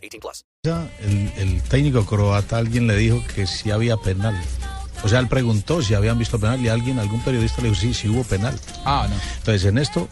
18 0.00 0.20
plus. 0.20 0.44
El, 1.02 1.32
el 1.36 1.62
técnico 1.62 2.04
croata, 2.06 2.58
alguien 2.58 2.86
le 2.86 2.96
dijo 2.96 3.22
que 3.34 3.46
si 3.46 3.70
había 3.70 3.96
penal. 3.96 4.38
O 5.02 5.08
sea, 5.08 5.18
él 5.20 5.28
preguntó 5.28 5.80
si 5.82 5.94
habían 5.94 6.18
visto 6.18 6.38
penal 6.38 6.60
y 6.60 6.68
alguien, 6.68 6.98
algún 6.98 7.22
periodista 7.22 7.62
le 7.62 7.68
dijo, 7.70 7.80
sí, 7.80 7.94
sí 7.94 8.08
hubo 8.08 8.22
penal. 8.24 8.58
Ah, 8.84 9.06
no. 9.08 9.16
Entonces, 9.38 9.64
en 9.64 9.78
esto, 9.78 10.08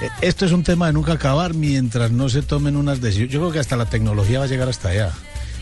eh, 0.00 0.08
esto 0.20 0.46
es 0.46 0.52
un 0.52 0.62
tema 0.62 0.86
de 0.86 0.92
nunca 0.92 1.12
acabar 1.14 1.54
mientras 1.54 2.10
no 2.12 2.28
se 2.28 2.42
tomen 2.42 2.76
unas 2.76 3.00
decisiones. 3.00 3.32
Yo 3.32 3.40
creo 3.40 3.52
que 3.52 3.58
hasta 3.58 3.76
la 3.76 3.86
tecnología 3.86 4.38
va 4.38 4.44
a 4.44 4.48
llegar 4.48 4.68
hasta 4.68 4.90
allá. 4.90 5.12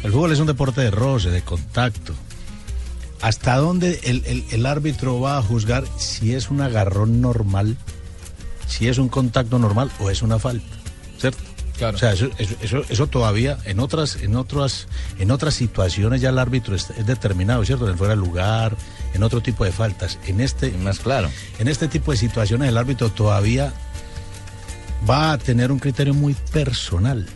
El 0.02 0.12
fútbol 0.12 0.32
es 0.32 0.40
un 0.40 0.46
deporte 0.46 0.82
de 0.82 0.90
roce, 0.90 1.30
de 1.30 1.40
contacto. 1.42 2.12
¿Hasta 3.22 3.56
dónde 3.56 4.00
el, 4.04 4.22
el- 4.26 4.44
el 4.50 4.66
árbitro 4.66 5.18
va 5.20 5.38
a 5.38 5.42
juzgar 5.42 5.84
si 5.96 6.34
es 6.34 6.50
un 6.50 6.60
agarrón 6.60 7.22
normal, 7.22 7.78
si 8.68 8.88
es 8.88 8.98
un 8.98 9.08
contacto 9.08 9.58
normal 9.58 9.90
o 9.98 10.10
es 10.10 10.20
una 10.20 10.38
falta? 10.38 10.76
¿Cierto? 11.18 11.42
Claro. 11.76 11.96
O 11.96 11.98
sea, 11.98 12.12
eso, 12.12 12.28
eso, 12.38 12.54
eso- 12.62 12.84
eso 12.88 13.06
todavía 13.08 13.58
en 13.64 13.80
otras, 13.80 14.16
en 14.16 14.36
otras, 14.36 14.86
en 15.18 15.30
otras 15.32 15.54
situaciones 15.54 16.20
ya 16.20 16.28
el 16.30 16.38
árbitro 16.38 16.74
es, 16.76 16.90
es 16.90 17.04
determinado, 17.06 17.64
¿cierto? 17.64 17.88
En 17.90 17.98
fuera 17.98 18.14
de 18.14 18.20
lugar, 18.20 18.76
en 19.12 19.22
otro 19.24 19.40
tipo 19.40 19.64
de 19.64 19.72
faltas. 19.72 20.18
En 20.26 20.40
este, 20.40 20.70
Más 20.72 21.00
claro. 21.00 21.28
en 21.58 21.66
este 21.68 21.88
tipo 21.88 22.12
de 22.12 22.16
situaciones 22.18 22.68
el 22.68 22.76
árbitro 22.76 23.10
todavía 23.10 23.72
va 25.08 25.32
a 25.32 25.38
tener 25.38 25.72
un 25.72 25.78
criterio 25.78 26.14
muy 26.14 26.34
personal. 26.52 27.26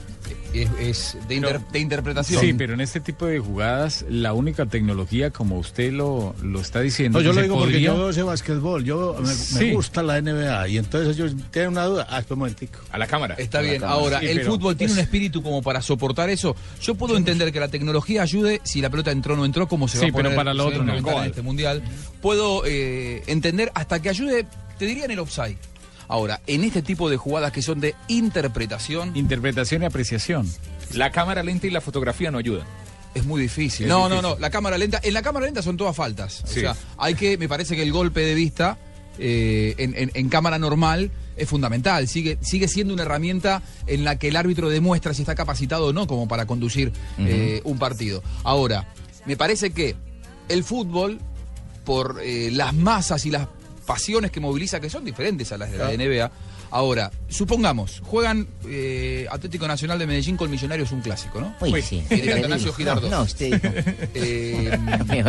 Es, 0.54 0.68
es 0.80 1.16
de, 1.28 1.34
inter- 1.34 1.60
de 1.60 1.78
interpretación. 1.78 2.40
Sí, 2.40 2.52
pero 2.54 2.72
en 2.74 2.80
este 2.80 3.00
tipo 3.00 3.26
de 3.26 3.38
jugadas, 3.38 4.04
la 4.08 4.32
única 4.32 4.64
tecnología, 4.66 5.30
como 5.30 5.58
usted 5.58 5.92
lo, 5.92 6.34
lo 6.42 6.60
está 6.60 6.80
diciendo, 6.80 7.18
No, 7.18 7.24
yo 7.24 7.32
lo 7.32 7.42
digo 7.42 7.58
porque 7.58 7.80
yo 7.80 7.94
veo 7.96 8.10
ese 8.10 8.22
básquetbol, 8.22 8.82
yo 8.84 9.16
me, 9.58 9.72
gusta 9.74 10.02
la 10.02 10.20
NBA 10.22 10.68
y 10.68 10.78
entonces 10.78 11.16
ellos 11.16 11.34
tienen 11.50 11.72
una 11.72 11.84
duda. 11.84 12.06
Ah, 12.08 12.18
espera 12.20 12.34
un 12.34 12.38
momentico. 12.40 12.78
A 12.90 12.98
la 12.98 13.06
cámara. 13.06 13.34
Está 13.38 13.60
bien. 13.60 13.84
Ahora, 13.84 14.20
Sí, 14.20 14.26
el 14.26 14.38
pero, 14.38 14.52
fútbol 14.52 14.76
tiene 14.76 14.90
pues, 14.92 14.98
un 14.98 15.04
espíritu 15.04 15.42
como 15.42 15.62
para 15.62 15.82
soportar 15.82 16.30
eso. 16.30 16.56
Yo 16.80 16.94
puedo 16.94 17.16
entender 17.16 17.52
que 17.52 17.60
la 17.60 17.68
tecnología 17.68 18.22
ayude 18.22 18.60
si 18.64 18.80
la 18.80 18.88
pelota 18.90 19.10
entró 19.10 19.34
o 19.34 19.36
no 19.36 19.44
entró, 19.44 19.68
como 19.68 19.86
se 19.86 19.98
va 19.98 20.04
Sí, 20.04 20.10
a 20.10 20.12
poner 20.12 20.30
pero 20.32 20.36
para 20.36 20.54
lo 20.54 20.66
otro 20.66 20.78
va 20.84 21.00
no. 21.00 21.22
en 21.22 21.26
este 21.30 21.42
mundial. 21.42 21.82
Puedo 22.22 22.62
eh, 22.66 23.22
entender 23.26 23.70
hasta 23.74 24.00
que 24.00 24.08
ayude, 24.08 24.46
te 24.78 24.86
diría 24.86 25.04
en 25.04 25.10
el 25.10 25.18
offside. 25.18 25.56
Ahora, 26.08 26.40
en 26.46 26.64
este 26.64 26.82
tipo 26.82 27.08
de 27.10 27.16
jugadas 27.18 27.52
que 27.52 27.62
son 27.62 27.80
de 27.80 27.94
interpretación, 28.08 29.16
Interpretación 29.16 29.82
y 29.82 29.86
apreciación. 29.86 30.50
La 30.94 31.10
cámara 31.12 31.42
lenta 31.42 31.66
y 31.66 31.70
la 31.70 31.80
fotografía 31.80 32.30
no 32.30 32.38
ayudan. 32.38 32.66
es 33.14 33.24
muy 33.24 33.40
difícil. 33.42 33.86
Es 33.86 33.90
no, 33.90 34.04
difícil. 34.08 34.22
no, 34.22 34.34
no. 34.34 34.40
La 34.40 34.50
cámara 34.50 34.78
lenta, 34.78 35.00
en 35.02 35.12
la 35.14 35.22
cámara 35.22 35.46
lenta 35.46 35.60
son 35.62 35.76
todas 35.76 35.94
faltas. 35.96 36.42
Sí. 36.46 36.60
O 36.60 36.62
sea, 36.62 36.76
hay 36.96 37.14
que, 37.14 37.36
me 37.36 37.48
parece 37.48 37.76
que 37.76 37.82
el 37.82 37.92
golpe 37.92 38.20
de 38.20 38.34
vista 38.34 38.78
eh, 39.18 39.74
en, 39.78 39.94
en- 39.96 40.10
en 40.14 40.28
cámara 40.28 40.58
normal 40.58 41.10
es 41.36 41.48
fundamental. 41.48 42.06
Sigue, 42.08 42.38
sigue 42.40 42.68
siendo 42.68 42.94
una 42.94 43.02
herramienta 43.02 43.62
en 43.86 44.04
la 44.04 44.16
que 44.18 44.28
el 44.28 44.36
árbitro 44.36 44.68
demuestra 44.70 45.12
si 45.14 45.22
está 45.22 45.34
capacitado 45.34 45.86
o 45.88 45.92
no 45.92 46.06
como 46.06 46.26
para 46.28 46.46
conducir 46.46 46.92
eh, 47.18 47.60
un 47.64 47.78
partido. 47.78 48.22
Ahora, 48.44 48.86
me 49.26 49.36
parece 49.36 49.70
que 49.72 49.94
el 50.48 50.64
fútbol, 50.64 51.18
por 51.84 52.20
eh, 52.22 52.50
las 52.52 52.72
masas 52.74 53.26
y 53.26 53.30
las 53.30 53.48
pasiones 53.88 54.30
que 54.30 54.38
moviliza, 54.38 54.80
que 54.80 54.90
son 54.90 55.02
diferentes 55.02 55.50
a 55.50 55.56
las 55.56 55.72
de 55.72 55.78
la 55.78 55.88
NBA. 55.90 56.30
Ahora, 56.70 57.10
supongamos, 57.30 58.02
juegan 58.04 58.46
eh, 58.66 59.26
Atlético 59.30 59.66
Nacional 59.66 59.98
de 59.98 60.06
Medellín 60.06 60.36
con 60.36 60.50
Millonarios 60.50 60.92
un 60.92 61.00
clásico, 61.00 61.40
¿no? 61.40 61.54
Uy, 61.58 61.80
sí. 61.80 62.04
Atanasio. 62.10 62.74
Girardot. 62.74 63.10
No, 63.10 63.16
no, 63.16 63.22
usted 63.22 63.58
dijo. 63.58 63.74
Eh, 64.14 64.78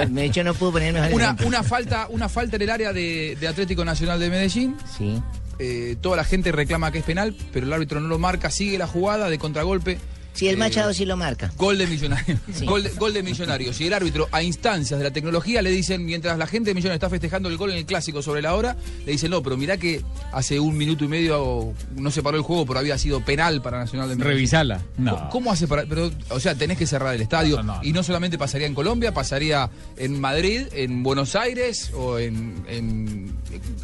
Mejor, 0.10 0.46
no 0.46 0.54
puedo 0.54 0.72
poner 0.74 0.94
mejor 0.94 1.14
una, 1.14 1.38
una 1.46 1.64
falta, 1.64 2.08
una 2.10 2.28
falta 2.28 2.58
en 2.58 2.64
el 2.64 2.70
área 2.70 2.92
de, 2.92 3.38
de 3.40 3.48
Atlético 3.48 3.86
Nacional 3.86 4.20
de 4.20 4.30
Medellín. 4.30 4.76
Sí. 4.98 5.22
Eh, 5.60 5.96
toda 6.02 6.18
la 6.18 6.24
gente 6.26 6.52
reclama 6.52 6.92
que 6.92 7.00
es 7.00 7.04
penal, 7.06 7.36
pero 7.54 7.66
el 7.66 7.72
árbitro 7.72 8.02
no 8.02 8.10
lo 8.10 8.20
marca, 8.20 8.50
sigue 8.50 8.78
la 8.78 8.88
jugada 8.88 9.30
de 9.30 9.40
contragolpe. 9.40 10.00
Sí, 10.34 10.48
el 10.48 10.56
Eh, 10.56 10.58
Machado 10.58 10.94
sí 10.94 11.06
lo 11.06 11.18
marca. 11.18 11.52
Gol 11.58 11.78
de 11.78 11.88
Millonarios. 11.88 12.40
Sí. 12.54 12.66
Gol, 12.66 12.84
de, 12.84 12.90
gol 12.92 13.14
de 13.14 13.24
Millonarios. 13.24 13.80
Y 13.82 13.88
el 13.88 13.94
árbitro, 13.94 14.28
a 14.32 14.42
instancias 14.42 14.98
de 15.00 15.04
la 15.04 15.12
tecnología, 15.12 15.62
le 15.62 15.70
dicen, 15.72 16.06
mientras 16.06 16.38
la 16.38 16.48
gente 16.48 16.70
de 16.70 16.74
Millonarios 16.76 16.98
está 16.98 17.10
festejando 17.10 17.50
el 17.50 17.58
gol 17.58 17.72
en 17.72 17.78
el 17.78 17.86
clásico 17.86 18.22
sobre 18.22 18.42
la 18.42 18.56
hora, 18.56 18.78
le 19.06 19.12
dicen, 19.12 19.32
no, 19.32 19.44
pero 19.44 19.58
mirá 19.58 19.78
que 19.78 20.02
hace 20.32 20.60
un 20.60 20.78
minuto 20.78 21.04
y 21.04 21.08
medio 21.08 21.74
no 21.96 22.12
se 22.12 22.24
paró 22.24 22.38
el 22.38 22.44
juego, 22.44 22.66
pero 22.66 22.80
había 22.80 22.98
sido 22.98 23.20
penal 23.24 23.62
para 23.62 23.80
Nacional 23.80 24.08
de 24.10 24.16
Medellín. 24.16 24.38
Revisala. 24.38 24.82
No. 24.98 25.16
¿Cómo- 25.18 25.30
¿Cómo 25.30 25.52
hace 25.52 25.68
para.? 25.68 25.86
Pero, 25.86 26.12
o 26.30 26.40
sea, 26.40 26.56
tenés 26.56 26.78
que 26.78 26.86
cerrar 26.88 27.16
el 27.16 27.22
estadio. 27.22 27.58
No, 27.58 27.64
no, 27.64 27.76
no. 27.78 27.84
Y 27.84 27.92
no 27.94 28.04
solamente 28.04 28.38
pasaría 28.38 28.68
en 28.68 28.74
Colombia, 28.76 29.14
pasaría 29.14 29.70
en 29.98 30.20
Madrid, 30.20 30.64
en 30.74 31.02
Buenos 31.04 31.36
Aires 31.36 31.92
o 31.96 32.20
en. 32.20 32.64
en 32.68 33.26
no 33.28 33.34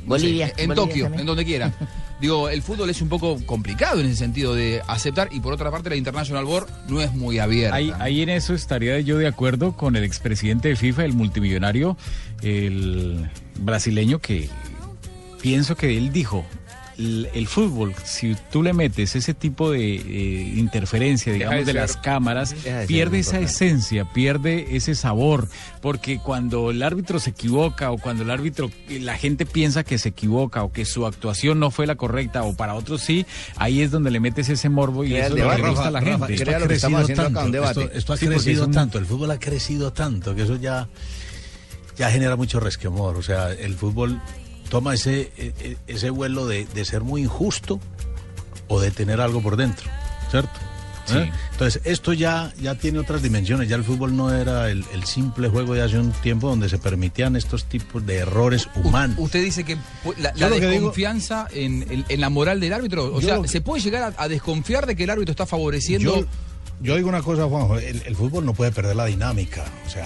Bolivia, 0.05 0.47
sé, 0.47 0.53
en 0.63 0.67
Bolivia 0.69 0.75
Tokio, 0.75 1.03
también. 1.05 1.19
en 1.21 1.25
donde 1.25 1.45
quiera. 1.45 1.73
Digo, 2.21 2.49
el 2.49 2.61
fútbol 2.61 2.89
es 2.89 3.01
un 3.01 3.09
poco 3.09 3.37
complicado 3.45 3.99
en 3.99 4.05
ese 4.05 4.15
sentido 4.15 4.55
de 4.55 4.81
aceptar. 4.87 5.29
Y 5.31 5.41
por 5.41 5.53
otra 5.53 5.69
parte, 5.69 5.89
la 5.89 5.95
International 5.95 6.45
Board 6.45 6.67
no 6.87 7.01
es 7.01 7.13
muy 7.13 7.39
abierta. 7.39 7.75
Ahí, 7.75 7.91
ahí 7.99 8.21
en 8.21 8.29
eso 8.29 8.53
estaría 8.53 8.99
yo 9.01 9.17
de 9.17 9.27
acuerdo 9.27 9.73
con 9.73 9.95
el 9.95 10.03
expresidente 10.03 10.69
de 10.69 10.75
FIFA, 10.75 11.05
el 11.05 11.13
multimillonario, 11.13 11.97
el 12.41 13.29
brasileño, 13.59 14.19
que 14.19 14.49
pienso 15.41 15.75
que 15.75 15.97
él 15.97 16.11
dijo, 16.13 16.45
el, 16.97 17.29
el 17.33 17.47
fútbol, 17.47 17.93
si 18.05 18.35
tú 18.51 18.63
le 18.63 18.73
metes 18.73 19.15
ese 19.15 19.33
tipo 19.33 19.71
de 19.71 19.95
eh, 19.95 20.53
interferencia, 20.57 21.33
Deja 21.33 21.45
digamos, 21.45 21.65
de 21.65 21.73
las 21.73 21.97
cámaras, 21.97 22.55
de 22.63 22.85
pierde 22.87 23.19
esa 23.19 23.39
esencia, 23.39 24.05
pierde 24.13 24.75
ese 24.77 24.95
sabor, 24.95 25.47
porque 25.81 26.19
cuando 26.19 26.71
el 26.71 26.81
árbitro 26.83 27.19
se 27.19 27.31
equivoca 27.31 27.91
o 27.91 27.97
cuando 27.97 28.23
el 28.23 28.31
árbitro, 28.31 28.71
la 28.89 29.17
gente 29.17 29.45
piensa 29.45 29.83
que 29.83 29.97
se 29.97 30.09
equivoca 30.09 30.63
o 30.63 30.71
que 30.71 30.85
su 30.85 31.05
actuación 31.05 31.59
no 31.59 31.71
fue 31.71 31.85
la 31.87 31.95
correcta 31.95 32.43
o 32.43 32.55
para 32.55 32.75
otros 32.75 33.01
sí, 33.01 33.25
ahí 33.57 33.81
es 33.81 33.91
donde 33.91 34.11
le 34.11 34.19
metes 34.19 34.49
ese 34.49 34.69
morbo 34.69 35.03
y 35.03 35.15
eso 35.15 35.35
es 35.35 35.43
lo 35.43 35.49
que 35.51 35.61
le 35.61 35.69
gusta 35.69 35.87
a 35.87 35.91
la 35.91 35.99
Rafa, 35.99 36.27
gente. 36.27 36.33
esto 36.35 36.45
Crea 36.45 36.57
ha 36.57 36.59
lo 36.59 36.67
que 36.67 36.73
estamos 36.75 37.05
crecido 37.05 37.23
tanto, 37.23 37.51
debate. 37.51 37.81
Esto, 37.83 37.97
esto 37.97 38.13
ha 38.13 38.17
Sí, 38.17 38.27
crecido 38.27 38.65
un- 38.65 38.71
tanto, 38.71 38.97
el 38.99 39.05
fútbol 39.05 39.31
ha 39.31 39.39
crecido 39.39 39.91
tanto 39.93 40.33
que 40.33 40.43
eso 40.43 40.55
ya, 40.55 40.87
ya 41.97 42.09
genera 42.09 42.35
mucho 42.35 42.59
resquemor. 42.59 43.15
O 43.17 43.21
sea, 43.21 43.51
el 43.51 43.75
fútbol 43.75 44.21
toma 44.69 44.93
ese, 44.93 45.31
e- 45.37 45.53
e- 45.59 45.77
ese 45.87 46.09
vuelo 46.09 46.47
de, 46.47 46.65
de 46.65 46.85
ser 46.85 47.01
muy 47.01 47.21
injusto 47.23 47.79
o 48.67 48.79
de 48.79 48.91
tener 48.91 49.21
algo 49.21 49.41
por 49.41 49.57
dentro, 49.57 49.89
¿cierto? 50.31 50.51
Sí. 51.05 51.17
¿Eh? 51.17 51.31
Entonces, 51.51 51.81
esto 51.85 52.13
ya, 52.13 52.51
ya 52.59 52.73
tiene 52.73 52.97
otras 52.97 53.21
dimensiones. 53.21 53.69
Ya 53.69 53.75
el 53.75 53.83
fútbol 53.83 54.17
no 54.17 54.33
era 54.33 54.71
el, 54.71 54.83
el 54.91 55.03
simple 55.05 55.49
juego 55.49 55.75
de 55.75 55.83
hace 55.83 55.99
un 55.99 56.11
tiempo 56.11 56.49
donde 56.49 56.67
se 56.67 56.79
permitían 56.79 57.35
estos 57.35 57.65
tipos 57.65 58.03
de 58.07 58.17
errores 58.17 58.67
U- 58.75 58.87
humanos. 58.87 59.15
Usted 59.19 59.43
dice 59.43 59.63
que 59.63 59.75
la, 60.17 60.33
Yo 60.33 60.49
la 60.49 60.49
lo 60.49 60.55
que 60.55 60.61
digo- 60.61 60.71
desconfianza 60.71 61.47
en, 61.51 61.85
en- 61.91 62.05
en 62.09 62.21
la 62.21 62.29
moral 62.31 62.59
del 62.59 62.73
árbitro, 62.73 63.13
o 63.13 63.21
sea, 63.21 63.39
que- 63.39 63.47
¿se 63.47 63.61
puede 63.61 63.83
llegar 63.83 64.15
a, 64.17 64.23
a 64.23 64.27
desconfiar 64.27 64.87
de 64.87 64.95
que 64.95 65.03
el 65.03 65.11
árbitro 65.11 65.29
está 65.31 65.45
favoreciendo? 65.45 66.21
Yo, 66.21 66.25
yo 66.81 66.95
digo 66.95 67.07
una 67.07 67.21
cosa, 67.21 67.45
Juanjo, 67.45 67.77
el, 67.77 68.01
el 68.03 68.15
fútbol 68.15 68.43
no 68.43 68.55
puede 68.55 68.71
perder 68.71 68.95
la 68.95 69.05
dinámica, 69.05 69.63
o 69.85 69.89
sea, 69.91 70.05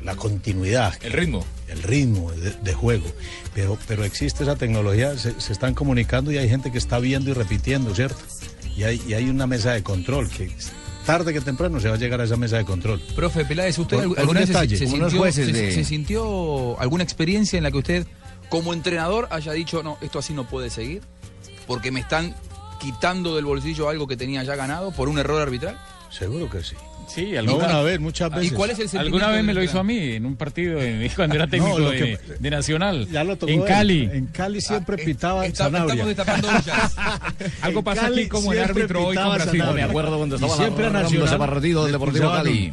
el- 0.00 0.06
la 0.06 0.14
continuidad. 0.14 0.94
El 1.02 1.12
ritmo. 1.14 1.44
El 1.72 1.82
ritmo 1.82 2.30
de, 2.32 2.50
de 2.52 2.74
juego. 2.74 3.06
Pero, 3.54 3.78
pero 3.88 4.04
existe 4.04 4.44
esa 4.44 4.56
tecnología, 4.56 5.16
se, 5.18 5.40
se 5.40 5.52
están 5.52 5.74
comunicando 5.74 6.30
y 6.32 6.38
hay 6.38 6.48
gente 6.48 6.70
que 6.70 6.78
está 6.78 6.98
viendo 6.98 7.30
y 7.30 7.32
repitiendo, 7.34 7.94
¿cierto? 7.94 8.20
Y 8.76 8.84
hay, 8.84 9.02
y 9.06 9.14
hay 9.14 9.28
una 9.28 9.46
mesa 9.46 9.72
de 9.72 9.82
control 9.82 10.28
que 10.30 10.50
tarde 11.04 11.32
que 11.32 11.40
temprano 11.40 11.80
se 11.80 11.88
va 11.88 11.96
a 11.96 11.98
llegar 11.98 12.20
a 12.20 12.24
esa 12.24 12.36
mesa 12.36 12.56
de 12.58 12.64
control. 12.64 13.00
Profe 13.16 13.44
Peláez, 13.44 13.78
¿usted 13.78 13.96
Por- 13.96 14.18
alguna 14.18 14.22
un 14.22 14.34
vez 14.34 14.46
se- 14.46 14.52
detalle, 14.52 14.76
se, 14.76 14.84
como 14.84 14.96
los 14.98 15.06
sintió, 15.10 15.20
jueces 15.20 15.46
se- 15.46 15.52
de- 15.52 15.72
se 15.72 15.84
sintió 15.84 16.80
alguna 16.80 17.02
experiencia 17.02 17.56
en 17.56 17.64
la 17.64 17.70
que 17.70 17.78
usted, 17.78 18.06
como 18.48 18.72
entrenador, 18.72 19.26
haya 19.30 19.52
dicho, 19.52 19.82
no, 19.82 19.98
esto 20.00 20.18
así 20.20 20.32
no 20.32 20.48
puede 20.48 20.70
seguir? 20.70 21.02
Porque 21.66 21.90
me 21.90 22.00
están 22.00 22.34
quitando 22.80 23.34
del 23.36 23.44
bolsillo 23.44 23.88
algo 23.88 24.06
que 24.06 24.16
tenía 24.16 24.42
ya 24.44 24.56
ganado 24.56 24.90
por 24.92 25.08
un 25.08 25.18
error 25.18 25.40
arbitral. 25.40 25.78
Seguro 26.12 26.48
que 26.50 26.62
sí. 26.62 26.76
Sí, 27.08 27.32
No 27.32 27.40
alguna, 27.40 27.66
una 27.66 27.80
vez, 27.82 27.98
muchas 28.00 28.30
¿Y 28.32 28.34
veces. 28.36 28.52
cuál 28.52 28.70
es 28.70 28.78
el 28.78 28.88
sentimiento 28.88 29.16
alguna 29.16 29.36
vez 29.36 29.44
me 29.44 29.52
lo 29.54 29.62
hizo 29.62 29.78
a 29.80 29.82
mí 29.82 29.98
en 30.12 30.24
un 30.24 30.36
partido 30.36 30.80
en- 30.80 31.08
cuando 31.16 31.34
era 31.34 31.46
técnico 31.48 31.78
de, 31.90 31.98
que- 31.98 32.18
de 32.38 32.50
Nacional. 32.50 33.08
Ya 33.10 33.24
lo 33.24 33.36
tocó 33.36 33.50
en 33.52 33.60
él. 33.60 33.66
Cali. 33.66 34.08
En 34.12 34.26
Cali 34.26 34.60
siempre 34.60 34.96
Ah, 35.00 35.04
pitaba 35.04 35.46
está- 35.46 35.64
Sanabria. 35.64 36.04
Estamos 36.04 36.16
destapando 36.16 36.48
ollas. 36.48 36.96
Algo 37.62 37.82
pasa 37.82 38.02
Cali 38.02 38.20
aquí 38.20 38.28
como 38.28 38.52
el 38.52 38.58
árbitro 38.60 39.06
hoy 39.06 39.16
con 39.16 39.34
Brasil. 39.34 39.58
Sanabria. 39.60 39.84
Me 39.86 39.90
acuerdo 39.90 40.16
cuando 40.16 40.36
Y 40.36 40.38
estaba 40.38 40.56
siempre 40.56 40.86
a 40.86 40.90
narrando 40.90 41.08
Nacional 41.18 41.28
ese 41.28 41.38
partido 41.38 41.82
del 41.84 41.92
Deportivo 41.92 42.30
Cali. 42.30 42.72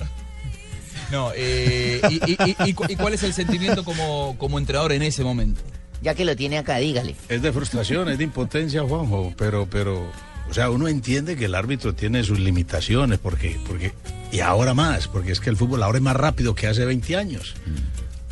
No, 1.12 1.32
eh, 1.36 2.00
y, 2.10 2.16
y- 2.32 2.38
y- 2.46 2.56
y 2.70 2.76
y 2.92 2.96
cuál 2.96 3.14
es 3.16 3.24
el 3.24 3.34
sentimiento 3.34 3.84
como, 3.84 4.36
como 4.38 4.60
entrenador 4.60 4.92
en 4.92 5.02
ese 5.02 5.24
momento? 5.24 5.60
Ya 6.04 6.14
que 6.14 6.24
lo 6.24 6.36
tiene 6.36 6.60
acá, 6.60 6.78
dígale. 6.78 7.16
Es 7.30 7.42
de 7.42 7.52
frustración, 7.52 8.10
es 8.10 8.20
de 8.20 8.26
impotencia, 8.26 8.84
Juanjo, 8.84 9.34
pero, 9.38 9.68
pero 9.70 10.12
O 10.50 10.54
sea, 10.54 10.70
uno 10.70 10.88
entiende 10.88 11.36
que 11.36 11.46
el 11.46 11.56
árbitro 11.56 11.94
tiene 11.94 12.24
sus 12.24 12.40
limitaciones, 12.40 13.20
porque, 13.20 13.60
porque, 13.68 13.94
y 14.32 14.40
ahora 14.40 14.74
más, 14.74 15.08
porque 15.08 15.32
es 15.32 15.40
que 15.40 15.50
el 15.50 15.58
fútbol 15.58 15.84
ahora 15.84 15.98
es 16.00 16.04
más 16.04 16.16
rápido 16.16 16.56
que 16.56 16.68
hace 16.68 16.86
20 16.86 17.16
años. 17.16 17.54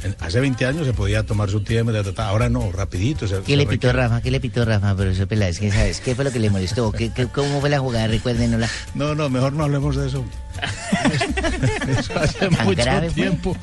En- 0.04 0.16
Hace 0.20 0.40
20 0.40 0.64
años 0.68 0.86
se 0.86 0.94
podía 0.94 1.24
tomar 1.24 1.50
su 1.50 1.62
tiempo, 1.62 1.92
ahora 2.18 2.50
no, 2.50 2.72
rapidito. 2.72 3.28
se- 3.28 3.40
¿Qué 3.42 3.54
se 3.54 3.58
le 3.58 3.66
pitó 3.66 3.92
Rafa? 3.92 4.22
¿Qué 4.22 4.30
le 4.30 4.40
pitó 4.40 4.64
Rafa, 4.64 4.96
profesor 4.96 5.28
Peláez? 5.28 5.60
¿Qué 5.60 5.72
sabes? 5.72 6.00
¿Qué 6.02 6.14
fue 6.16 6.24
lo 6.24 6.32
que 6.32 6.40
le 6.40 6.50
molestó? 6.52 6.92
¿Qué, 6.92 7.12
qué- 7.12 7.28
cómo 7.28 7.60
fue 7.62 7.70
la 7.72 7.80
jugada? 7.80 8.08
Recuérdenosla. 8.08 8.70
No, 8.94 9.16
no, 9.16 9.28
mejor 9.30 9.54
no 9.54 9.64
hablemos 9.64 9.96
de 9.96 10.08
eso. 10.08 10.24
Eso 11.88 12.20
hace 12.20 12.40
¿Tan 12.50 12.66
mucho 12.66 12.84
fue? 12.84 13.10
tiempo. 13.12 13.56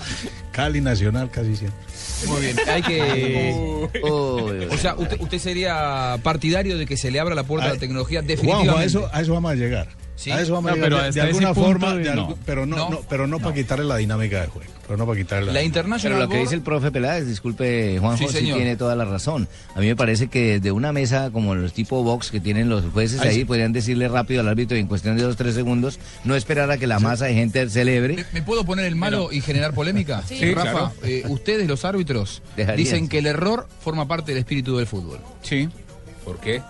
Cali 0.53 0.81
Nacional 0.81 1.31
casi 1.31 1.57
siempre. 1.57 1.81
Muy 2.27 2.41
bien, 2.41 2.57
hay 2.69 2.83
que... 2.83 3.89
O 4.03 4.77
sea, 4.79 4.95
usted, 4.97 5.21
usted 5.21 5.39
sería 5.39 6.19
partidario 6.23 6.79
de 6.79 6.87
que 6.87 6.97
se 6.97 7.11
le 7.11 7.21
abra 7.21 7.35
la 7.35 7.45
puerta 7.45 7.67
a 7.69 7.75
la 7.75 7.79
tecnología 7.79 8.23
definitivamente. 8.23 8.83
A 8.83 8.85
eso, 8.85 9.09
a 9.13 9.21
eso 9.21 9.33
vamos 9.35 9.53
a 9.53 9.55
llegar. 9.55 9.89
Sí. 10.17 10.31
A 10.31 10.41
eso 10.41 10.53
vamos 10.53 10.71
No, 10.71 10.73
a 10.73 10.75
llegar. 10.77 10.91
pero 11.01 11.13
de- 11.13 11.21
alguna 11.21 11.55
forma, 11.55 11.95
de- 11.95 12.05
de 12.05 12.15
no. 12.15 12.29
algu- 12.29 12.37
pero 12.47 12.67
no, 12.67 12.77
No. 12.77 12.91
no, 12.91 13.01
pero 13.09 13.27
no, 13.27 13.41
para 13.41 13.55
quitarle 13.55 13.85
la 13.85 13.97
dinámica 13.97 14.41
de 14.43 14.47
juego. 14.47 14.71
Pero 14.87 14.97
no 14.99 15.07
para 15.07 15.19
quitarle 15.19 15.51
La 15.53 15.63
International 15.63 16.19
Pero 16.19 16.27
lo 16.27 16.31
que 16.33 16.39
dice 16.41 16.55
el 16.55 16.61
profe 16.61 16.93
Peláez, 16.93 17.27
disculpe 17.27 17.99
Juanjo, 17.99 18.19
Sí, 18.19 18.27
sí, 18.29 18.39
señor. 18.41 18.59
tiene 18.59 18.77
toda 18.77 18.95
la 18.97 19.05
razón. 19.07 19.49
A 19.75 19.81
mí 19.81 19.87
me 19.87 19.97
parece 19.97 20.29
que 20.29 20.55
desde 20.61 20.73
una 20.73 20.93
mesa 20.93 21.31
como 21.33 21.55
los 21.55 21.73
tipo 21.73 22.03
box 22.05 22.31
que 22.31 22.39
tienen 22.39 22.69
los 22.69 22.85
jueces 22.93 23.21
Ahí 23.21 23.29
ahí, 23.31 23.35
sí. 23.37 23.45
podrían 23.45 23.73
decirle 23.73 24.07
rápido 24.09 24.41
al 24.43 24.49
árbitro 24.49 24.77
y 24.77 24.81
en 24.81 24.87
cuestión 24.87 25.17
de 25.17 25.23
dos 25.25 25.37
tres 25.37 25.55
segundos, 25.55 25.99
no 26.25 26.37
esperar 26.37 26.71
a 26.71 26.77
que 26.79 26.87
la 26.87 26.99
masa 27.01 27.25
de 27.25 27.35
gente 27.35 27.69
celebre. 27.71 28.17
¿Me, 28.17 28.25
me 28.35 28.43
puedo 28.43 28.65
poner 28.65 28.85
el 28.85 28.95
malo 28.97 29.33
y 29.33 29.41
generar 29.41 29.73
polémica? 29.75 30.23
Sí, 30.29 30.53
Rafa, 30.55 30.71
claro. 30.71 30.93
eh, 31.03 31.25
ustedes 31.29 31.67
los 31.67 31.85
árbitros 31.85 32.43
Dejarían. 32.57 32.77
dicen 32.77 33.09
que 33.09 33.19
el 33.19 33.27
error 33.27 33.67
forma 33.81 34.07
parte 34.07 34.33
del 34.33 34.39
espíritu 34.39 34.77
del 34.77 34.87
fútbol. 34.87 35.19
Sí. 35.43 35.69
¿Por 36.25 36.39
qué? 36.39 36.63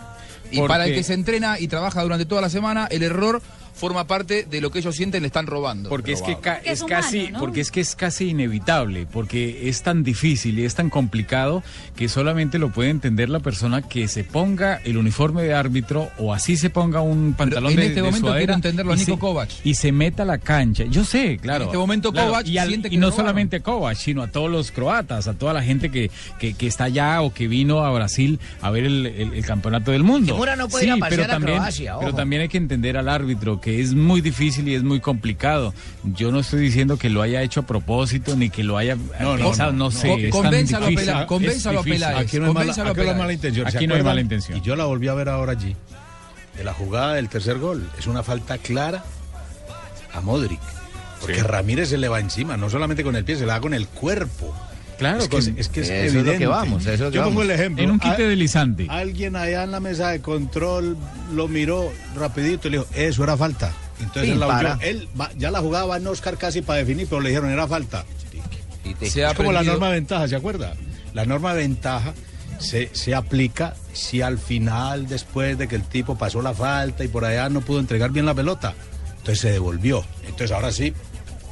Y 0.50 0.60
para 0.62 0.86
el 0.86 0.94
que 0.94 1.02
se 1.02 1.14
entrena 1.14 1.58
y 1.58 1.68
trabaja 1.68 2.02
durante 2.02 2.26
toda 2.26 2.40
la 2.40 2.50
semana, 2.50 2.86
el 2.90 3.02
error 3.02 3.42
forma 3.74 4.06
parte 4.06 4.44
de 4.44 4.60
lo 4.60 4.70
que 4.70 4.78
ellos 4.78 4.94
sienten 4.96 5.22
le 5.22 5.26
están 5.26 5.46
robando. 5.46 5.88
Porque 5.88 6.12
es 6.12 6.22
que 6.22 6.38
ca- 6.38 6.54
Porque 6.56 6.70
es 6.72 6.80
es 6.80 6.84
casi, 6.84 7.30
porque 7.38 7.60
es 7.60 7.70
que 7.70 7.80
es 7.80 7.94
casi 7.96 8.30
inevitable, 8.30 9.06
porque 9.10 9.68
es 9.68 9.82
tan 9.82 10.02
difícil 10.04 10.58
y 10.58 10.64
es 10.64 10.74
tan 10.74 10.90
complicado 10.90 11.62
que 11.96 12.08
solamente 12.08 12.58
lo 12.58 12.70
puede 12.70 12.90
entender 12.90 13.28
la 13.28 13.40
persona 13.40 13.82
que 13.82 14.06
se 14.08 14.24
ponga 14.24 14.76
el 14.84 14.96
uniforme 14.96 15.42
de 15.42 15.54
árbitro 15.54 16.08
o 16.18 16.32
así 16.32 16.56
se 16.56 16.70
ponga 16.70 17.00
un 17.00 17.34
pantalón 17.34 17.72
en 17.72 17.76
de, 17.76 17.82
este 17.86 17.94
de 17.96 18.02
momento 18.02 18.26
sudadera 18.28 18.54
entenderlo 18.54 18.92
a 18.92 18.96
y 18.96 18.98
Nico 19.00 19.14
se- 19.14 19.18
Kovac. 19.18 19.50
y 19.64 19.74
se 19.74 19.92
meta 19.92 20.22
a 20.22 20.26
la 20.26 20.38
cancha. 20.38 20.84
Yo 20.84 21.04
sé, 21.04 21.38
claro. 21.38 21.64
En 21.64 21.68
este 21.70 21.78
momento 21.78 22.12
claro, 22.12 22.28
Kovac 22.28 22.46
y, 22.46 22.58
al- 22.58 22.68
siente 22.68 22.88
que 22.88 22.94
y 22.94 22.98
no 22.98 23.06
robaron. 23.08 23.16
solamente 23.26 23.60
Kovac, 23.60 23.96
sino 23.96 24.22
a 24.22 24.28
todos 24.28 24.50
los 24.50 24.70
croatas, 24.70 25.26
a 25.28 25.34
toda 25.34 25.52
la 25.52 25.62
gente 25.62 25.90
que, 25.90 26.10
que, 26.38 26.54
que 26.54 26.66
está 26.66 26.84
allá 26.84 27.20
o 27.22 27.32
que 27.34 27.48
vino 27.48 27.84
a 27.84 27.90
Brasil 27.92 28.38
a 28.62 28.70
ver 28.70 28.84
el, 28.84 29.06
el- 29.06 29.34
el 29.34 29.44
campeonato 29.44 29.90
del 29.90 30.04
mundo. 30.04 30.32
Que 30.34 30.38
Mura 30.38 30.56
no 30.56 30.68
puede 30.68 30.86
ir 30.86 30.92
a 30.92 30.96
pasear 30.96 31.10
pero 31.10 31.22
a 31.24 31.34
también, 31.34 31.58
Croacia, 31.58 31.96
pero 31.98 32.14
también 32.14 32.42
hay 32.42 32.48
que 32.48 32.58
entender 32.58 32.96
al 32.96 33.08
árbitro 33.08 33.60
que 33.64 33.80
es 33.80 33.94
muy 33.94 34.20
difícil 34.20 34.68
y 34.68 34.74
es 34.74 34.82
muy 34.82 35.00
complicado. 35.00 35.72
Yo 36.02 36.30
no 36.30 36.40
estoy 36.40 36.60
diciendo 36.60 36.98
que 36.98 37.08
lo 37.08 37.22
haya 37.22 37.40
hecho 37.40 37.60
a 37.60 37.66
propósito 37.66 38.36
ni 38.36 38.50
que 38.50 38.62
lo 38.62 38.76
haya 38.76 38.94
No, 38.94 39.36
pensado, 39.36 39.72
no, 39.72 39.78
no, 39.78 39.84
no. 39.86 39.90
sé. 39.90 40.28
Convénzalo 40.28 40.84
a 41.16 41.26
convénzalo 41.26 41.78
a. 41.78 42.18
Aquí 42.18 42.38
no 42.38 42.48
hay 42.48 42.52
mala, 42.52 42.72
aquí 42.72 42.78
no 42.78 43.10
hay 43.10 43.14
mala 43.16 43.32
intención. 43.32 43.70
¿se 43.70 43.78
Aquí 43.78 43.86
no 43.86 43.94
hay 43.94 44.02
mala 44.02 44.20
intención. 44.20 44.58
Y 44.58 44.60
yo 44.60 44.76
la 44.76 44.84
volví 44.84 45.08
a 45.08 45.14
ver 45.14 45.30
ahora 45.30 45.52
allí. 45.52 45.74
De 46.58 46.62
la 46.62 46.74
jugada 46.74 47.14
del 47.14 47.30
tercer 47.30 47.58
gol. 47.58 47.88
Es 47.98 48.06
una 48.06 48.22
falta 48.22 48.58
clara 48.58 49.02
a 50.12 50.20
Modric. 50.20 50.60
Porque 51.22 51.42
Ramírez 51.42 51.88
se 51.88 51.96
le 51.96 52.08
va 52.08 52.20
encima, 52.20 52.58
no 52.58 52.68
solamente 52.68 53.02
con 53.02 53.16
el 53.16 53.24
pie, 53.24 53.36
se 53.36 53.46
le 53.46 53.52
da 53.52 53.60
con 53.60 53.72
el 53.72 53.88
cuerpo. 53.88 54.54
Claro, 54.98 55.18
es 55.18 55.28
que, 55.28 55.36
es, 55.38 55.48
con- 55.48 55.58
es 55.58 55.68
que 55.68 55.80
es 55.80 55.86
Eso 55.88 55.94
es 55.94 56.12
lo 56.14 56.20
evidente. 56.20 56.38
que 56.40 56.46
vamos, 56.46 56.82
eso 56.82 56.92
es 56.92 57.00
lo 57.00 57.10
que 57.10 57.16
Yo 57.16 57.24
pongo 57.24 57.38
vamos. 57.40 57.44
el 57.52 57.60
ejemplo. 57.60 57.84
en 57.84 57.90
un 57.90 58.00
Al- 58.02 58.16
deslizante. 58.16 58.86
Alguien 58.88 59.36
allá 59.36 59.64
en 59.64 59.70
la 59.72 59.80
mesa 59.80 60.10
de 60.10 60.20
control 60.20 60.96
lo 61.32 61.48
miró 61.48 61.92
rapidito 62.16 62.68
y 62.68 62.70
le 62.72 62.78
dijo, 62.78 62.88
eso 62.94 63.24
era 63.24 63.36
falta. 63.36 63.72
Entonces 64.00 64.32
él, 64.32 64.40
la. 64.40 64.78
Él 64.82 65.08
va- 65.20 65.30
ya 65.38 65.50
la 65.50 65.60
jugaba 65.60 65.96
en 65.96 66.06
Oscar 66.06 66.36
casi 66.36 66.62
para 66.62 66.78
definir, 66.80 67.06
pero 67.08 67.20
le 67.20 67.28
dijeron, 67.30 67.50
era 67.50 67.66
falta. 67.66 68.04
Y 68.84 68.94
te- 68.94 69.08
Se 69.10 69.24
ha 69.24 69.30
Es 69.30 69.36
como 69.36 69.52
la 69.52 69.62
norma 69.62 69.86
de 69.88 69.94
ventaja, 69.94 70.28
¿se 70.28 70.36
acuerda? 70.36 70.74
La 71.14 71.24
norma 71.24 71.54
de 71.54 71.62
ventaja 71.62 72.12
se, 72.58 72.90
se 72.92 73.14
aplica 73.14 73.74
si 73.92 74.20
al 74.22 74.38
final, 74.38 75.06
después 75.08 75.56
de 75.58 75.68
que 75.68 75.76
el 75.76 75.82
tipo 75.84 76.16
pasó 76.18 76.42
la 76.42 76.54
falta 76.54 77.04
y 77.04 77.08
por 77.08 77.24
allá 77.24 77.48
no 77.48 77.60
pudo 77.62 77.80
entregar 77.80 78.10
bien 78.10 78.26
la 78.26 78.34
pelota, 78.34 78.74
entonces 79.18 79.38
se 79.40 79.50
devolvió. 79.52 80.04
Entonces 80.24 80.50
ahora 80.52 80.70
sí, 80.72 80.92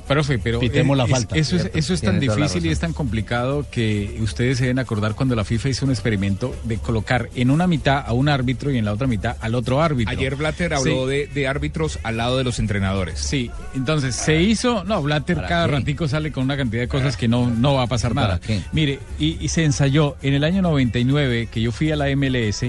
Profe, 0.06 0.38
pero 0.38 0.58
Pitemos 0.60 0.94
eh, 0.94 0.99
la 0.99 1.04
es- 1.04 1.10
falta, 1.10 1.37
eso, 1.37 1.56
es, 1.56 1.70
eso 1.75 1.94
es 1.94 2.00
tan 2.00 2.19
difícil 2.20 2.66
y 2.66 2.69
es 2.70 2.78
tan 2.81 2.93
complicado 2.93 3.64
que 3.70 4.19
ustedes 4.20 4.58
se 4.58 4.64
deben 4.64 4.78
acordar 4.78 5.14
cuando 5.14 5.34
la 5.34 5.44
FIFA 5.44 5.69
hizo 5.70 5.84
un 5.87 5.90
experimento 5.93 6.54
de 6.64 6.76
colocar 6.78 7.28
en 7.34 7.50
una 7.50 7.66
mitad 7.66 8.02
a 8.06 8.12
un 8.12 8.28
árbitro 8.28 8.70
y 8.70 8.78
en 8.78 8.84
la 8.84 8.93
otra 8.93 9.06
mitad 9.06 9.37
al 9.40 9.54
otro 9.54 9.81
árbitro. 9.81 10.12
Ayer 10.12 10.37
Blatter 10.37 10.75
habló 10.75 11.04
Sí. 11.04 11.10
de, 11.10 11.26
de 11.28 11.49
árbitros 11.49 11.99
al 12.02 12.16
lado 12.16 12.37
de 12.38 12.44
los 12.44 12.58
entrenadores. 12.58 13.19
Sí, 13.20 13.50
entonces 13.75 14.14
se 14.14 14.43
hizo, 14.43 14.84
no, 14.84 15.00
Blatter 15.02 15.37
¿Para 15.37 15.49
cada 15.49 15.66
qué? 15.66 15.72
ratico 15.72 16.08
sale 16.08 16.32
con 16.32 16.44
una 16.44 16.56
cantidad 16.56 16.82
de 16.82 16.88
cosas 16.88 17.16
que 17.16 17.28
no, 17.28 17.48
no 17.48 17.75
va 17.75 17.84
a 17.84 17.87
pasar 17.87 18.12
¿Para 18.14 18.26
nada. 18.26 18.40
qué? 18.40 18.60
Mire, 18.72 18.98
y, 19.19 19.38
y 19.40 19.48
se 19.48 19.64
ensayó 19.64 20.16
en 20.22 20.34
el 20.34 20.44
año 20.44 20.62
99 20.62 21.48
que 21.50 21.60
yo 21.60 21.72
fui 21.72 21.90
a 21.93 21.96
la 21.96 22.06
MLS, 22.16 22.64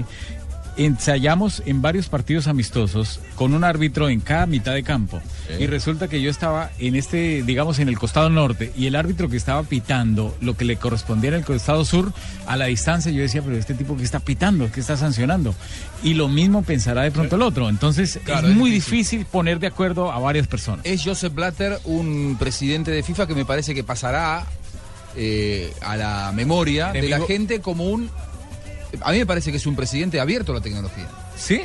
ensayamos 0.76 1.62
en 1.66 1.82
varios 1.82 2.08
partidos 2.08 2.46
amistosos 2.46 3.20
con 3.34 3.54
un 3.54 3.64
árbitro 3.64 4.08
en 4.08 4.20
cada 4.20 4.46
mitad 4.46 4.74
de 4.74 4.82
campo. 4.82 5.20
Y 5.58 5.66
resulta 5.66 6.08
que 6.08 6.22
yo 6.22 6.30
estaba 6.30 6.70
en 6.78 6.94
este, 6.94 7.42
digamos, 7.42 7.78
en 7.78 7.88
el 7.88 7.98
costado 7.98 8.30
norte 8.30 8.72
y 8.76 8.86
el 8.86 8.96
árbitro 8.96 9.28
que 9.28 9.36
estaba 9.36 9.62
pitando 9.62 10.34
lo 10.40 10.56
que 10.56 10.64
le 10.64 10.76
correspondía 10.76 11.28
en 11.28 11.36
el 11.36 11.44
costado 11.44 11.84
sur, 11.84 12.12
a 12.46 12.56
la 12.56 12.66
distancia 12.66 13.12
yo 13.12 13.20
decía, 13.22 13.42
pero 13.42 13.56
este 13.56 13.74
tipo 13.74 13.96
que 13.96 14.04
está 14.04 14.20
pitando, 14.20 14.70
que 14.72 14.80
está 14.80 14.96
sancionando. 14.96 15.54
Y 16.02 16.14
lo 16.14 16.28
mismo 16.28 16.62
pensará 16.62 17.02
de 17.02 17.10
pronto 17.10 17.36
el 17.36 17.42
otro. 17.42 17.68
Entonces 17.68 18.18
Claro, 18.24 18.46
es 18.48 18.52
es 18.52 18.58
muy 18.58 18.70
difícil. 18.70 18.98
difícil 19.20 19.26
poner 19.26 19.58
de 19.60 19.66
acuerdo 19.66 20.10
a 20.10 20.18
varias 20.18 20.46
personas. 20.46 20.84
Es 20.84 21.02
Joseph 21.04 21.34
Blatter, 21.34 21.78
un 21.84 22.36
presidente 22.38 22.90
de 22.90 23.02
FIFA 23.02 23.26
que 23.26 23.34
me 23.34 23.44
parece 23.44 23.74
que 23.74 23.84
pasará 23.84 24.46
eh, 25.16 25.72
a 25.82 25.96
la 25.96 26.32
memoria 26.34 26.92
de 26.92 27.08
la 27.08 27.20
gente 27.20 27.60
como 27.60 27.84
un... 27.84 28.10
A 29.02 29.12
mí 29.12 29.18
me 29.18 29.26
parece 29.26 29.50
que 29.50 29.56
es 29.58 29.66
un 29.66 29.76
presidente 29.76 30.20
abierto 30.20 30.52
a 30.52 30.56
la 30.56 30.60
tecnología. 30.60 31.06
Sí, 31.36 31.60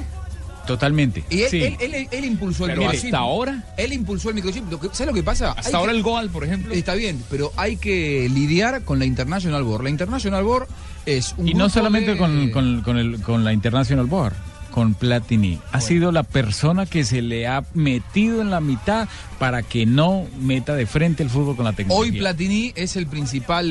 totalmente. 0.67 1.23
Y 1.29 1.41
él, 1.41 1.49
sí. 1.49 1.61
él, 1.63 1.75
él- 1.93 2.07
él 2.11 2.25
impulsó 2.25 2.65
el 2.65 2.71
Pero 2.71 2.81
microchip. 2.81 3.05
hasta 3.05 3.17
ahora, 3.17 3.63
Él 3.77 3.93
impulsó 3.93 4.29
el 4.29 4.35
microchip. 4.35 4.69
Lo 4.69 4.79
que- 4.79 4.89
¿Sabes 4.91 5.07
lo 5.07 5.13
que 5.13 5.23
pasa? 5.23 5.51
hasta 5.53 5.69
Hay 5.69 5.73
ahora 5.75 5.91
que- 5.91 5.97
el 5.97 6.03
Goal, 6.03 6.29
por 6.29 6.43
ejemplo. 6.43 6.73
Está 6.73 6.93
bien, 6.95 7.23
pero 7.29 7.51
hay 7.55 7.77
que 7.77 8.29
lidiar 8.33 8.83
con 8.83 8.99
la 8.99 9.05
International 9.05 9.63
Board. 9.63 9.83
La 9.83 9.89
International 9.89 10.43
Board 10.43 10.67
es 11.05 11.33
un 11.37 11.47
y 11.47 11.53
no 11.53 11.69
solamente 11.69 12.11
de- 12.11 12.17
con, 12.17 12.49
con- 12.51 12.81
con 12.81 12.97
el- 12.97 13.21
con 13.21 13.43
la 13.43 13.51
International 13.53 14.05
Board, 14.05 14.33
con 14.71 14.93
Platini. 14.93 15.59
Ha 15.71 15.81
sido 15.81 16.11
la 16.11 16.21
persona 16.21 16.85
que 16.85 17.03
se 17.03 17.23
le 17.23 17.47
ha 17.47 17.63
metido 17.73 18.39
en 18.41 18.51
la 18.51 18.61
mitad 18.61 19.07
para 19.39 19.63
que 19.63 19.87
no 19.87 20.27
meta 20.39 20.75
de 20.75 20.85
frente 20.85 21.23
el 21.23 21.31
fútbol 21.31 21.55
con 21.55 21.65
la 21.65 21.73
tecnología. 21.73 22.11
Hoy 22.13 22.19
Platini 22.19 22.73
es 22.75 22.95
el 22.95 23.07
principal 23.07 23.65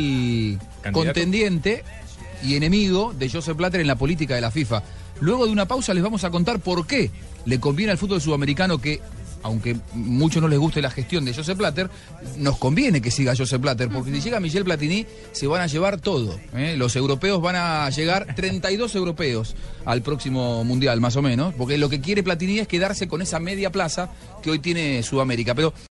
Candidato. 0.83 0.93
contendiente 0.93 1.85
y 2.43 2.55
enemigo 2.55 3.13
de 3.19 3.29
Joseph 3.31 3.57
Blatter 3.57 3.81
en 3.81 3.87
la 3.87 3.97
política 3.97 4.35
de 4.35 4.41
la 4.41 4.51
FIFA. 4.51 4.83
Luego 5.21 5.47
de 5.47 5.53
una 5.53 5.67
pausa 5.67 5.95
les 5.95 6.03
vamos 6.03 6.25
a 6.25 6.31
contar 6.31 6.61
por 6.61 6.87
qué 6.87 7.11
le 7.45 7.59
conviene 7.59 7.93
al 7.93 7.99
fútbol 7.99 8.21
sudamericano 8.21 8.79
que, 8.79 9.01
aunque 9.43 9.77
muchos 9.95 10.41
no 10.41 10.49
les 10.49 10.59
guste 10.59 10.81
la 10.81 10.91
gestión 10.91 11.25
de 11.25 11.35
Joseph 11.35 11.59
Blatter, 11.59 11.91
nos 12.37 12.59
conviene 12.59 13.01
que 13.01 13.11
siga 13.11 13.35
Joseph 13.37 13.61
Blatter, 13.61 13.89
porque 13.89 14.13
si 14.13 14.21
llega 14.21 14.39
Michel 14.39 14.65
Platini 14.65 15.07
se 15.33 15.47
van 15.47 15.63
a 15.63 15.67
llevar 15.67 16.01
todo. 16.01 16.39
¿eh? 16.55 16.77
Los 16.77 16.95
europeos 16.95 17.41
van 17.41 17.57
a 17.57 17.91
llegar 17.91 18.35
32 18.37 18.95
europeos 18.95 19.57
al 19.85 20.03
próximo 20.03 20.63
mundial, 20.65 21.01
más 21.01 21.17
o 21.17 21.23
menos, 21.23 21.55
porque 21.55 21.79
lo 21.79 21.89
que 21.89 22.01
quiere 22.01 22.23
Platini 22.23 22.59
es 22.61 22.69
quedarse 22.69 23.09
con 23.09 23.23
esa 23.23 23.41
media 23.41 23.71
plaza 23.71 24.11
que 24.43 24.51
hoy 24.51 24.59
tiene 24.59 25.03
Sudamérica. 25.03 25.55
Pero 25.55 25.73